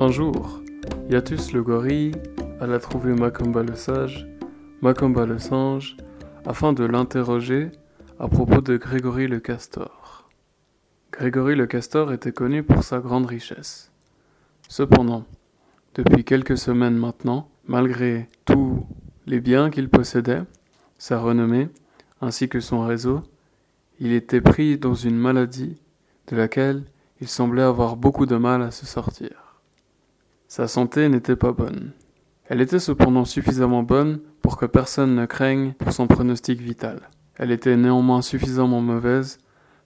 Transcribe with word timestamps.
Un 0.00 0.12
jour, 0.12 0.62
Yatus 1.10 1.52
le 1.52 1.64
gorille 1.64 2.12
alla 2.60 2.78
trouver 2.78 3.14
Macamba 3.14 3.64
le 3.64 3.74
sage, 3.74 4.28
Macamba 4.80 5.26
le 5.26 5.40
singe, 5.40 5.96
afin 6.46 6.72
de 6.72 6.84
l'interroger 6.84 7.72
à 8.20 8.28
propos 8.28 8.60
de 8.60 8.76
Grégory 8.76 9.26
le 9.26 9.40
castor. 9.40 10.28
Grégory 11.10 11.56
le 11.56 11.66
castor 11.66 12.12
était 12.12 12.30
connu 12.30 12.62
pour 12.62 12.84
sa 12.84 13.00
grande 13.00 13.26
richesse. 13.26 13.90
Cependant, 14.68 15.24
depuis 15.96 16.22
quelques 16.22 16.58
semaines 16.58 16.96
maintenant, 16.96 17.48
malgré 17.66 18.28
tous 18.44 18.86
les 19.26 19.40
biens 19.40 19.68
qu'il 19.68 19.88
possédait, 19.88 20.42
sa 20.96 21.18
renommée, 21.18 21.70
ainsi 22.20 22.48
que 22.48 22.60
son 22.60 22.86
réseau, 22.86 23.22
il 23.98 24.12
était 24.12 24.40
pris 24.40 24.78
dans 24.78 24.94
une 24.94 25.18
maladie 25.18 25.76
de 26.28 26.36
laquelle 26.36 26.84
il 27.20 27.26
semblait 27.26 27.62
avoir 27.62 27.96
beaucoup 27.96 28.26
de 28.26 28.36
mal 28.36 28.62
à 28.62 28.70
se 28.70 28.86
sortir. 28.86 29.47
Sa 30.48 30.66
santé 30.66 31.10
n'était 31.10 31.36
pas 31.36 31.52
bonne. 31.52 31.92
Elle 32.46 32.62
était 32.62 32.78
cependant 32.78 33.26
suffisamment 33.26 33.82
bonne 33.82 34.20
pour 34.40 34.56
que 34.56 34.64
personne 34.64 35.14
ne 35.14 35.26
craigne 35.26 35.74
pour 35.74 35.92
son 35.92 36.06
pronostic 36.06 36.58
vital. 36.58 37.10
Elle 37.36 37.50
était 37.50 37.76
néanmoins 37.76 38.22
suffisamment 38.22 38.80
mauvaise 38.80 39.38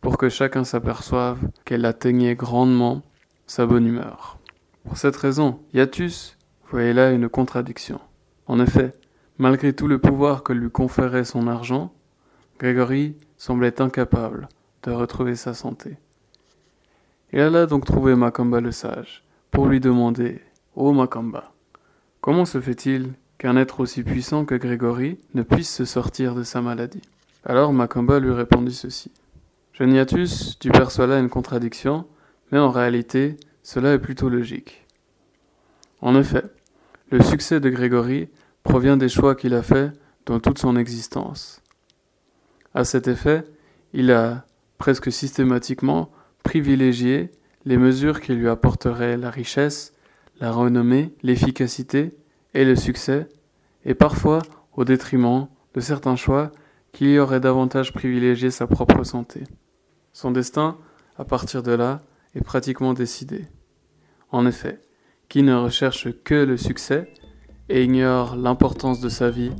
pour 0.00 0.18
que 0.18 0.28
chacun 0.28 0.64
s'aperçoive 0.64 1.38
qu'elle 1.64 1.84
atteignait 1.84 2.34
grandement 2.34 3.02
sa 3.46 3.66
bonne 3.66 3.86
humeur. 3.86 4.40
Pour 4.82 4.96
cette 4.96 5.14
raison, 5.14 5.60
Yatus 5.74 6.36
voyait 6.68 6.92
là 6.92 7.12
une 7.12 7.28
contradiction. 7.28 8.00
En 8.48 8.58
effet, 8.58 8.92
malgré 9.38 9.72
tout 9.72 9.86
le 9.86 10.00
pouvoir 10.00 10.42
que 10.42 10.52
lui 10.52 10.70
conférait 10.70 11.24
son 11.24 11.46
argent, 11.46 11.92
Grégory 12.58 13.16
semblait 13.36 13.80
incapable 13.80 14.48
de 14.82 14.90
retrouver 14.90 15.36
sa 15.36 15.54
santé. 15.54 15.98
Il 17.32 17.38
alla 17.38 17.66
donc 17.66 17.84
trouver 17.84 18.16
Macamba 18.16 18.60
le 18.60 18.72
sage 18.72 19.22
pour 19.52 19.66
lui 19.66 19.78
demander 19.78 20.40
Ô 20.80 20.92
Makamba, 20.92 21.52
comment 22.20 22.44
se 22.44 22.60
fait-il 22.60 23.14
qu'un 23.36 23.56
être 23.56 23.80
aussi 23.80 24.04
puissant 24.04 24.44
que 24.44 24.54
Grégory 24.54 25.18
ne 25.34 25.42
puisse 25.42 25.74
se 25.74 25.84
sortir 25.84 26.36
de 26.36 26.44
sa 26.44 26.62
maladie? 26.62 27.02
Alors 27.44 27.72
Makamba 27.72 28.20
lui 28.20 28.30
répondit 28.30 28.72
ceci. 28.72 29.10
Geniatus, 29.72 30.56
tu 30.60 30.70
perçois 30.70 31.08
là 31.08 31.18
une 31.18 31.30
contradiction, 31.30 32.06
mais 32.52 32.60
en 32.60 32.70
réalité, 32.70 33.38
cela 33.64 33.92
est 33.92 33.98
plutôt 33.98 34.28
logique. 34.28 34.86
En 36.00 36.14
effet, 36.14 36.44
le 37.10 37.24
succès 37.24 37.58
de 37.58 37.70
Grégory 37.70 38.28
provient 38.62 38.96
des 38.96 39.08
choix 39.08 39.34
qu'il 39.34 39.54
a 39.54 39.64
faits 39.64 39.90
dans 40.26 40.38
toute 40.38 40.60
son 40.60 40.76
existence. 40.76 41.60
À 42.72 42.84
cet 42.84 43.08
effet, 43.08 43.42
il 43.94 44.12
a 44.12 44.46
presque 44.78 45.10
systématiquement 45.10 46.12
privilégié 46.44 47.32
les 47.64 47.78
mesures 47.78 48.20
qui 48.20 48.32
lui 48.32 48.48
apporteraient 48.48 49.16
la 49.16 49.30
richesse 49.30 49.92
la 50.40 50.52
renommée, 50.52 51.12
l'efficacité 51.22 52.16
et 52.54 52.64
le 52.64 52.76
succès, 52.76 53.28
et 53.84 53.94
parfois 53.94 54.42
au 54.72 54.84
détriment 54.84 55.48
de 55.74 55.80
certains 55.80 56.16
choix 56.16 56.52
qui 56.92 57.14
y 57.14 57.18
auraient 57.18 57.40
davantage 57.40 57.92
privilégié 57.92 58.50
sa 58.50 58.66
propre 58.66 59.04
santé. 59.04 59.44
Son 60.12 60.30
destin, 60.30 60.76
à 61.16 61.24
partir 61.24 61.62
de 61.62 61.72
là, 61.72 62.00
est 62.34 62.44
pratiquement 62.44 62.94
décidé. 62.94 63.46
En 64.30 64.46
effet, 64.46 64.80
qui 65.28 65.42
ne 65.42 65.54
recherche 65.54 66.08
que 66.24 66.34
le 66.34 66.56
succès 66.56 67.12
et 67.68 67.84
ignore 67.84 68.36
l'importance 68.36 69.00
de 69.00 69.08
sa 69.08 69.30
vie 69.30 69.52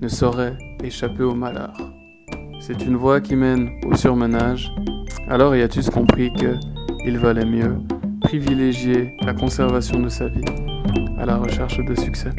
ne 0.00 0.08
saurait 0.08 0.56
échapper 0.82 1.22
au 1.22 1.34
malheur. 1.34 1.74
C'est 2.60 2.84
une 2.84 2.96
voie 2.96 3.20
qui 3.20 3.36
mène 3.36 3.70
au 3.86 3.96
surmenage, 3.96 4.72
alors 5.28 5.56
Iatus 5.56 5.90
compris 5.90 6.32
que 6.32 6.54
il 7.04 7.18
valait 7.18 7.44
mieux 7.44 7.76
privilégier 8.20 9.14
la 9.22 9.34
conservation 9.34 10.00
de 10.00 10.08
sa 10.08 10.28
vie 10.28 10.44
à 11.18 11.26
la 11.26 11.36
recherche 11.36 11.78
de 11.84 11.94
succès. 11.94 12.30